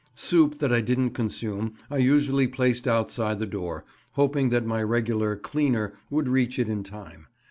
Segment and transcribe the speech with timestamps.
[0.15, 5.35] Soup that I didn't consume I usually placed outside the door, hoping that my regular
[5.35, 7.27] "cleaner" would reach it in time.